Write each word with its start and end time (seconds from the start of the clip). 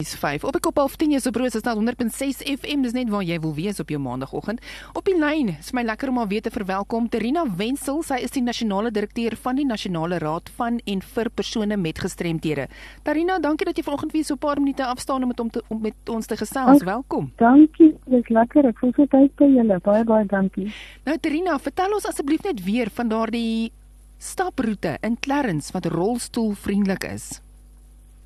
is 0.00 0.14
5 0.14 0.44
op 0.48 0.56
die 0.56 0.60
kop 0.64 0.78
half 0.80 0.96
10 0.96 1.12
is 1.12 1.26
op 1.28 1.36
broos 1.36 1.54
is 1.54 1.66
nou 1.66 1.76
100.6 1.80 2.44
FM 2.56 2.82
dis 2.86 2.96
net 2.96 3.10
waar 3.12 3.22
jy 3.22 3.38
wil 3.40 3.54
wees 3.54 3.80
op 3.80 3.90
jou 3.92 4.00
maandagooggend 4.00 4.60
op 4.96 5.04
die 5.04 5.16
lyn 5.18 5.52
is 5.58 5.72
my 5.76 5.82
lekker 5.84 6.08
om 6.08 6.18
al 6.22 6.28
weer 6.30 6.42
te 6.42 6.50
verwelkom. 6.50 7.08
Terina 7.12 7.44
Wenzel 7.56 8.00
sy 8.06 8.20
is 8.24 8.32
die 8.34 8.42
nasionale 8.42 8.90
direkteur 8.94 9.36
van 9.42 9.58
die 9.60 9.66
nasionale 9.66 10.18
raad 10.22 10.50
van 10.56 10.78
en 10.88 11.02
vir 11.14 11.30
persone 11.34 11.76
met 11.80 12.00
gestremthede. 12.00 12.66
Terina 13.06 13.38
dankie 13.42 13.68
dat 13.68 13.78
jy 13.78 13.84
vanoggend 13.86 14.12
weer 14.12 14.24
so 14.24 14.34
'n 14.34 14.38
paar 14.38 14.60
minute 14.60 14.84
afstaan 14.84 15.22
om 15.22 15.28
met 15.28 15.40
om, 15.40 15.50
te, 15.50 15.62
om 15.68 15.80
met 15.80 15.94
ons 16.08 16.26
te 16.26 16.36
gesels. 16.36 16.82
Welkom. 16.82 17.32
dankie. 17.36 17.96
Dis 18.06 18.28
lekker. 18.28 18.66
Ek 18.66 18.78
voel 18.78 18.92
so 18.96 19.06
tyd 19.06 19.34
by 19.36 19.44
julle. 19.44 19.80
Baie 19.80 20.04
baie 20.04 20.26
dankie. 20.26 20.72
Nou 21.04 21.18
Terina 21.18 21.58
vertel 21.58 21.92
ons 21.92 22.06
asseblief 22.06 22.42
net 22.42 22.64
weer 22.64 22.90
van 22.90 23.08
daardie 23.08 23.72
staproete 24.18 24.96
in 25.00 25.16
Clarence 25.20 25.72
wat 25.72 25.86
rolstoelvriendelik 25.86 27.04
is. 27.04 27.40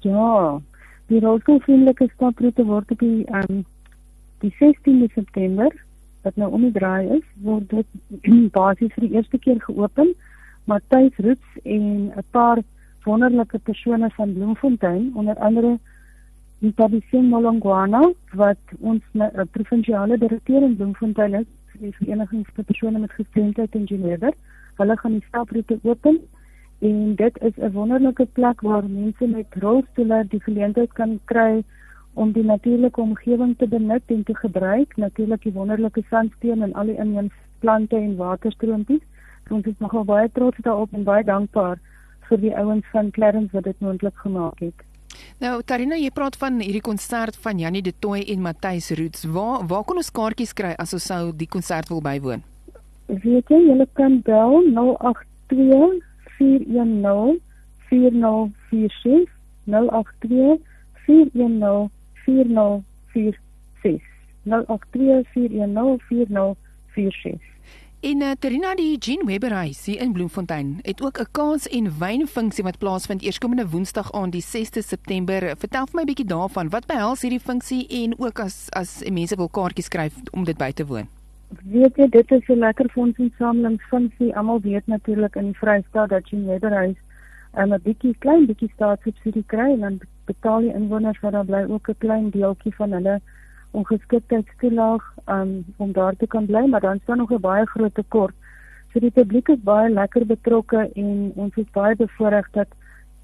Ja 0.01 0.61
Die 1.13 1.21
rolstoelvriendelike 1.21 2.09
staproete 2.15 2.65
word 2.65 2.91
op 2.91 2.99
die 2.99 3.25
um 3.29 3.65
die 4.45 4.53
16de 4.61 5.09
September 5.13 5.73
wat 6.25 6.37
nou 6.41 6.51
om 6.57 6.63
die 6.65 6.73
draai 6.73 7.19
is, 7.19 7.25
word 7.45 7.69
dit 7.69 7.89
basies 8.59 8.93
vir 8.97 9.05
die 9.05 9.17
eerste 9.19 9.39
keer 9.39 9.61
geopen. 9.67 10.15
Matthys 10.65 11.19
Roots 11.21 11.59
en 11.65 12.13
'n 12.13 12.25
paar 12.33 12.63
wonderlike 13.05 13.59
persone 13.59 14.09
van 14.17 14.33
Bloemfontein, 14.33 15.11
onder 15.15 15.37
andere 15.37 15.79
die 16.59 16.73
Tabising 16.75 17.29
Molongwana 17.29 18.01
wat 18.33 18.77
ons 18.81 19.03
uh, 19.13 19.29
provinsiale 19.53 20.19
direkteur 20.19 20.63
in 20.63 20.77
Bloemfontein 20.77 21.35
is, 21.35 21.49
die 21.81 21.93
vereniging 21.99 22.47
vir 22.55 22.65
persone 22.65 22.99
met 22.99 23.13
gestremdheid 23.13 23.75
in 23.75 23.87
Geneva. 23.87 24.33
Hulle 24.81 24.97
gaan 24.97 25.19
die 25.19 25.27
staproete 25.29 25.79
open 25.83 26.21
en 26.85 27.15
dit 27.15 27.35
is 27.49 27.57
'n 27.57 27.73
wonderlike 27.73 28.27
plek 28.33 28.61
waar 28.61 28.85
mense 28.89 29.27
met 29.27 29.47
rolstoele 29.51 30.27
die 30.29 30.43
geleentheid 30.43 30.93
kan 30.93 31.21
kry 31.25 31.65
om 32.13 32.33
die 32.33 32.45
natuurlike 32.45 33.01
omgewing 33.01 33.59
te 33.59 33.69
benut 33.69 34.03
en 34.07 34.23
te 34.23 34.35
gebruik, 34.35 34.97
natuurlik 34.97 35.43
die 35.43 35.53
wonderlike 35.53 36.03
sandsteen 36.11 36.63
en 36.63 36.73
al 36.73 36.87
die 36.87 36.97
inheemse 36.97 37.43
plante 37.59 37.97
en 37.97 38.17
waterstroompies. 38.17 39.03
Ons 39.51 39.67
is 39.67 39.79
nogal 39.79 40.05
baie 40.05 40.31
trots 40.33 40.59
daarop 40.61 40.93
en 40.93 41.05
baie 41.05 41.25
dankbaar 41.25 41.79
vir 42.29 42.39
die 42.41 42.57
ouens 42.57 42.87
van 42.93 43.11
Clarence 43.11 43.53
wat 43.53 43.65
dit 43.65 43.81
moontlik 43.81 44.17
gemaak 44.17 44.59
het. 44.59 44.75
Nou, 45.39 45.63
Tarina, 45.63 45.97
jy 45.97 46.11
praat 46.11 46.37
van 46.37 46.61
hierdie 46.61 46.85
konsert 46.85 47.37
van 47.37 47.59
Janie 47.59 47.83
De 47.83 47.93
Tooy 47.99 48.21
en 48.21 48.41
Matthys 48.41 48.91
Roots. 48.91 49.25
Waar 49.25 49.67
waar 49.67 49.85
kan 49.85 49.97
ons 49.97 50.11
kaartjies 50.11 50.53
kry 50.53 50.75
as 50.79 50.93
ons 50.93 51.07
sou 51.07 51.33
die 51.37 51.49
konsert 51.49 51.89
wil 51.89 52.01
bywoon? 52.01 52.43
Weet 53.07 53.49
jy, 53.49 53.61
jy 53.69 53.87
kan 53.93 54.21
bel 54.25 54.63
082 54.73 56.14
410 56.37 57.41
4046 57.89 59.29
082 59.65 60.61
410 61.07 61.91
4046 62.25 64.03
082 64.45 65.25
410 65.33 66.57
4046 66.95 67.55
En 68.05 68.21
uh, 68.21 68.31
Terina 68.39 68.75
die 68.77 68.99
Jean 68.99 69.23
Webber 69.25 69.53
huis 69.53 69.79
hier 69.89 70.01
in 70.01 70.13
Bloemfontein 70.13 70.79
het 70.83 71.03
ook 71.03 71.19
'n 71.21 71.31
kaas 71.31 71.69
en 71.69 71.99
wynfunksie 71.99 72.65
wat 72.65 72.79
plaasvind 72.79 73.23
eerskomende 73.23 73.69
Woensdag 73.69 74.13
aan 74.13 74.31
die 74.31 74.45
6de 74.45 74.83
September. 74.85 75.57
Vertel 75.57 75.87
vir 75.87 75.95
my 75.95 76.03
'n 76.03 76.07
bietjie 76.07 76.27
daarvan. 76.27 76.69
Wat 76.69 76.87
behels 76.87 77.21
hierdie 77.21 77.41
funksie 77.41 77.87
en 77.87 78.19
ook 78.19 78.39
as 78.39 78.67
as 78.71 79.03
mense 79.09 79.37
wil 79.37 79.49
kaartjies 79.49 79.85
skryf 79.85 80.15
om 80.31 80.45
dit 80.45 80.57
by 80.57 80.73
te 80.73 80.87
woon? 80.87 81.09
Weet 81.49 81.97
jy 81.97 82.09
dit 82.09 82.31
is 82.31 82.49
'n 82.49 82.59
lekker 82.59 82.89
fondsinsamelingsfunksie. 82.91 84.37
Almal 84.37 84.61
weet 84.61 84.87
natuurlik 84.87 85.37
in 85.37 85.45
die 85.45 85.59
Vrystaat 85.59 86.09
dat 86.09 86.29
jy 86.29 86.39
nederhuis 86.39 86.97
um, 87.57 87.73
'n 87.73 87.81
bietjie 87.83 88.15
klein 88.19 88.47
bietjie 88.47 88.71
staatssubsidie 88.75 89.45
kry 89.47 89.73
en 89.73 89.81
dan 89.81 90.01
betaal 90.25 90.61
die 90.61 90.75
inwoners 90.75 91.21
wat 91.21 91.33
daar 91.33 91.45
bly 91.45 91.65
ook 91.69 91.89
'n 91.89 91.99
klein 91.99 92.31
deeltjie 92.31 92.75
van 92.75 92.93
hulle 92.93 93.21
ongeskiktheidstoelaag 93.71 95.15
um, 95.27 95.65
om 95.77 95.93
daar 95.93 96.17
te 96.17 96.27
kan 96.27 96.47
bly, 96.47 96.67
maar 96.67 96.81
dan 96.81 97.01
staan 97.03 97.17
nog 97.17 97.33
'n 97.33 97.41
baie 97.41 97.67
groot 97.67 97.95
tekort. 97.95 98.35
So 98.93 99.01
die 99.01 99.11
publiek 99.11 99.49
is 99.49 99.63
baie 99.63 99.91
lekker 99.91 100.27
betrokke 100.27 100.91
en 100.95 101.33
ons 101.35 101.57
is 101.57 101.71
baie 101.73 101.97
bevoorreg 101.97 102.51
dat 102.51 102.69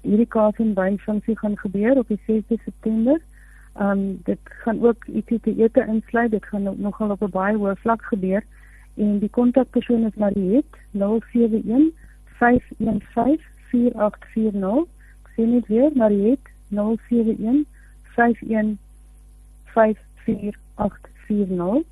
hierdie 0.01 0.27
kaas 0.27 0.55
en 0.55 0.73
wyn 0.73 0.97
funksie 0.99 1.37
gaan 1.37 1.57
gebeur 1.57 1.97
op 1.97 2.07
die 2.07 2.21
6de 2.27 2.57
September. 2.63 3.21
Ehm 3.81 3.89
um, 3.89 4.19
dit 4.23 4.39
gaan 4.43 4.85
ook 4.85 5.05
ietsie 5.05 5.39
te 5.39 5.55
ete 5.55 5.85
insluit. 5.87 6.31
Dit 6.31 6.45
gaan 6.45 6.75
nogal 6.77 7.09
op 7.09 7.21
'n 7.21 7.29
baie 7.29 7.57
hoë 7.57 7.75
vlak 7.75 8.03
gebeur. 8.03 8.43
En 8.95 9.19
die 9.19 9.29
kontakpersoon 9.29 10.05
is 10.05 10.15
Mariet 10.15 10.65
071 10.91 11.93
515 12.39 13.39
4840. 13.69 14.85
Ek 15.23 15.29
sê 15.35 15.43
net 15.53 15.67
weer 15.67 15.89
Mariet 15.93 16.39
071 16.69 17.65
515 18.03 18.79
4840. 19.73 21.83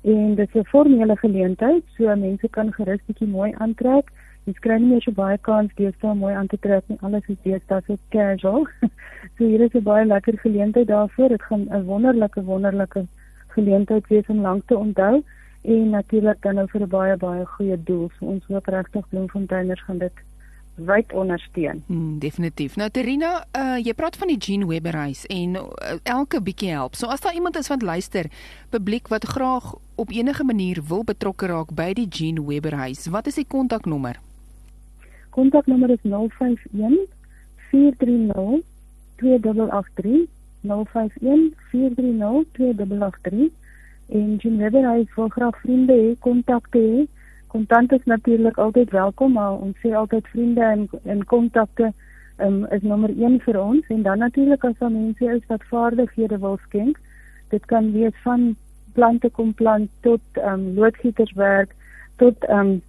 En 0.00 0.34
dit 0.34 0.54
is 0.54 0.60
'n 0.60 0.64
formele 0.64 1.16
geleentheid, 1.16 1.82
so 1.96 2.16
mense 2.16 2.48
kan 2.48 2.72
gerus 2.72 3.00
bietjie 3.06 3.28
mooi 3.28 3.52
aantrek. 3.52 4.10
Jy 4.48 4.54
kry 4.64 4.78
nie 4.80 4.94
meer 4.94 5.02
so 5.04 5.12
baie 5.12 5.36
kans 5.44 5.72
deesdae 5.76 6.14
mooi 6.16 6.30
aan 6.32 6.46
te 6.48 6.56
trek 6.64 6.86
nie. 6.88 6.96
Alles 7.04 7.26
is 7.28 7.36
deesdae 7.44 7.82
so 7.84 7.96
casual. 8.14 8.62
so 9.36 9.44
hier 9.44 9.60
is 9.60 9.74
'n 9.76 9.84
baie 9.84 10.06
lekker 10.06 10.38
geleentheid 10.44 10.88
daarvoor. 10.88 11.28
Dit 11.28 11.42
gaan 11.48 11.66
'n 11.68 11.84
wonderlike 11.84 12.44
wonderlike 12.44 13.04
geleentheid 13.56 14.08
wees 14.08 14.30
om 14.32 14.40
lank 14.40 14.62
te 14.66 14.76
onthou 14.76 15.22
en 15.62 15.90
natuurlik 15.90 16.40
dan 16.40 16.54
nou 16.54 16.66
vir 16.72 16.80
'n 16.82 16.88
baie 16.88 17.16
baie 17.16 17.44
goeie 17.44 17.76
doel. 17.82 18.08
So 18.18 18.26
ons 18.26 18.44
hoop 18.48 18.66
regtig 18.66 19.08
Bloemfonteiners 19.08 19.82
gaan 19.84 19.98
dit 19.98 20.12
wyd 20.74 21.12
ondersteun. 21.12 21.82
Hmm, 21.86 22.18
definitief. 22.18 22.76
Nou 22.76 22.90
Terina, 22.90 23.44
uh, 23.52 23.76
jy 23.82 23.94
praat 23.94 24.16
van 24.16 24.28
die 24.28 24.38
Jean 24.38 24.66
Webber 24.66 24.94
huis 24.94 25.26
en 25.26 25.56
uh, 25.56 25.98
elke 26.02 26.40
bietjie 26.42 26.70
help. 26.70 26.94
So 26.94 27.06
as 27.06 27.20
daar 27.20 27.34
iemand 27.34 27.56
is 27.56 27.68
wat 27.68 27.82
luister, 27.82 28.30
publiek 28.70 29.08
wat 29.08 29.24
graag 29.24 29.74
op 29.94 30.10
enige 30.10 30.44
manier 30.44 30.80
wil 30.88 31.04
betrokke 31.04 31.46
raak 31.46 31.74
by 31.74 31.92
die 31.92 32.08
Jean 32.08 32.46
Webber 32.46 32.74
huis, 32.74 33.06
wat 33.06 33.26
is 33.26 33.34
die 33.34 33.46
kontaknommer? 33.48 34.20
Kontaknommer 35.38 35.90
is 35.90 36.02
051 36.02 37.06
430 37.70 38.64
2883 39.18 40.26
051 40.62 41.54
430 41.70 42.44
2883 42.52 43.50
en 44.08 44.36
Jean 44.40 44.56
Weber 44.58 44.88
hy 44.88 45.04
wil 45.14 45.28
graag 45.28 45.60
vriende 45.62 45.94
hê, 45.94 46.08
kontakte 46.26 46.82
hê. 46.82 47.04
Kontant 47.54 47.92
is 47.92 48.04
natuurlik 48.10 48.58
altyd 48.58 48.90
welkom, 48.90 49.36
maar 49.38 49.62
ons 49.62 49.78
sê 49.84 49.92
altyd 49.94 50.26
vriende 50.32 50.64
en 50.64 50.82
en 51.04 51.22
kontakte 51.30 51.92
um, 52.42 52.64
is 52.74 52.82
nommer 52.82 53.14
1 53.14 53.38
vir 53.46 53.60
ons 53.62 53.94
en 53.94 54.02
dan 54.02 54.24
natuurlik 54.26 54.66
as 54.66 54.78
daar 54.82 54.90
mense 54.96 55.30
is 55.36 55.46
wat 55.54 55.70
vaardighede 55.70 56.42
wil 56.42 56.58
skenk. 56.66 56.98
Dit 57.54 57.70
kan 57.70 57.92
wees 57.94 58.18
van 58.26 58.56
plante 58.98 59.30
kom 59.30 59.54
plant 59.54 59.90
tot 60.02 60.42
um, 60.42 60.72
loodgieterswerk 60.74 61.78
tot 62.16 62.50
um, 62.50 62.80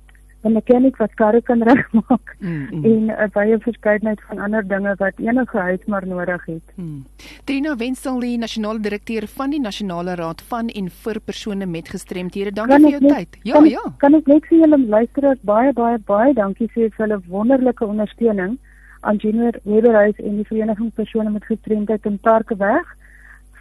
'n 0.43 0.53
mechanic 0.53 0.97
wat 0.97 1.13
karre 1.19 1.41
kan 1.41 1.63
regmaak 1.69 2.35
mm, 2.39 2.67
mm. 2.71 2.83
en 2.85 3.11
'n 3.11 3.29
baie 3.33 3.57
verskeidenheid 3.59 4.21
van 4.27 4.39
ander 4.39 4.67
dinge 4.67 4.95
wat 4.97 5.13
enige 5.17 5.57
huis 5.57 5.83
maar 5.85 6.07
nodig 6.07 6.45
het. 6.45 6.63
Mm. 6.75 7.05
Trina 7.43 7.75
Wenzel, 7.75 8.19
die 8.19 8.37
nasionale 8.37 8.79
direkteur 8.79 9.27
van 9.27 9.49
die 9.49 9.59
Nasionale 9.59 10.15
Raad 10.15 10.41
van 10.41 10.67
en 10.67 10.89
vir 10.89 11.19
persone 11.19 11.65
met 11.65 11.89
gestremthede. 11.89 12.51
Dankie 12.51 12.79
vir 12.79 12.89
jou 12.89 13.01
net, 13.01 13.15
tyd. 13.15 13.37
Ja, 13.43 13.53
kan, 13.53 13.69
ja. 13.69 13.83
Kan 13.97 14.13
ek 14.15 14.27
net 14.27 14.45
vir 14.45 14.57
julle 14.59 14.79
luisteraars 14.87 15.41
baie 15.41 15.73
baie 15.73 15.99
baie 16.05 16.33
dankie 16.33 16.67
sê 16.67 16.87
vir 16.87 17.05
hulle 17.05 17.19
wonderlike 17.27 17.85
ondersteuning 17.85 18.57
aan 19.01 19.15
Junior 19.15 19.59
Weberhuis 19.63 20.15
en 20.17 20.35
die 20.35 20.47
Vereniging 20.47 20.93
persone 20.93 21.29
met 21.29 21.45
gestremdheid 21.45 22.05
in 22.05 22.19
Parkweg 22.19 22.95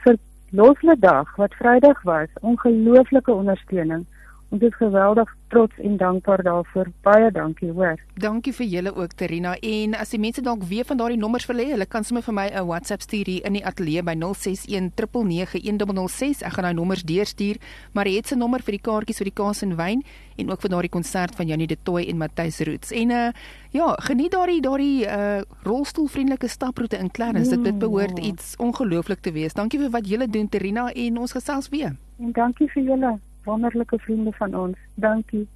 vir 0.05 0.17
Losle 0.51 0.97
dag 0.99 1.37
wat 1.37 1.55
Vrydag 1.55 2.03
was. 2.03 2.29
Ongelooflike 2.41 3.33
ondersteuning 3.33 4.07
Ons 4.49 4.63
is 4.65 4.73
geweldig 4.81 5.29
trots 5.53 5.77
en 5.85 5.99
dankbaar 6.01 6.41
daarvoor. 6.43 6.89
Baie 7.05 7.29
dankie, 7.33 7.69
hoor. 7.73 8.01
Dankie 8.17 8.53
vir 8.57 8.67
julle 8.67 8.95
ook 8.97 9.13
Terina. 9.13 9.57
En 9.61 9.95
as 9.95 10.11
die 10.15 10.21
mense 10.21 10.43
dalk 10.45 10.63
weer 10.71 10.85
van 10.89 10.97
daardie 10.97 11.19
nommers 11.21 11.47
hê, 11.51 11.67
hulle 11.75 11.87
kan 11.87 12.05
sommer 12.05 12.23
vir 12.25 12.35
my 12.35 12.49
'n 12.49 12.67
WhatsApp 12.67 13.01
stuur 13.03 13.27
hier 13.27 13.45
in 13.45 13.53
die 13.53 13.65
ateljee 13.65 14.03
by 14.03 14.15
0619991006. 14.15 16.43
Ek 16.43 16.53
gaan 16.53 16.65
daai 16.65 16.75
nommers 16.75 17.03
deurstuur, 17.03 17.57
maar 17.93 18.07
jy 18.07 18.17
het 18.17 18.27
se 18.27 18.37
nommer 18.37 18.63
vir 18.63 18.73
die 18.73 18.81
kaartjies 18.81 19.19
vir 19.19 19.25
die 19.25 19.35
kaas 19.35 19.63
en 19.63 19.77
wyn 19.77 20.03
en 20.39 20.51
ook 20.51 20.61
vir 20.61 20.71
daardie 20.71 20.91
konsert 20.91 21.35
van 21.35 21.47
Janie 21.47 21.67
de 21.67 21.77
Tooy 21.83 22.05
en 22.09 22.17
Matthys 22.17 22.61
Roots. 22.61 22.91
En 22.91 23.11
uh 23.11 23.33
ja, 23.71 23.97
geniet 24.01 24.33
daardie 24.33 24.61
daardie 24.61 25.05
uh 25.05 25.41
rolstoelvriendelike 25.63 26.49
staproete 26.49 26.97
in 26.97 27.11
Clarence. 27.11 27.51
Dit 27.51 27.65
dit 27.65 27.79
behoort 27.79 28.19
iets 28.19 28.57
ongelooflik 28.57 29.21
te 29.21 29.33
wees. 29.33 29.53
Dankie 29.53 29.79
vir 29.79 29.91
wat 29.91 30.09
julle 30.09 30.27
doen 30.27 30.49
Terina 30.49 30.93
en 30.93 31.19
ons 31.19 31.33
gesels 31.33 31.69
weer. 31.69 31.97
En 32.19 32.33
dankie 32.33 32.71
vir 32.71 32.83
julle 32.83 33.19
wonderlike 33.49 33.99
vriende 33.99 34.33
van 34.33 34.55
ons. 34.55 34.77
Dankie. 34.95 35.49